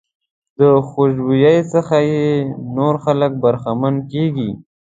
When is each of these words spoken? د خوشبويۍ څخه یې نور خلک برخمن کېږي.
د 0.59 0.61
خوشبويۍ 0.87 1.57
څخه 1.73 1.97
یې 2.11 2.27
نور 2.75 2.95
خلک 3.03 3.31
برخمن 3.43 3.95
کېږي. 4.11 4.49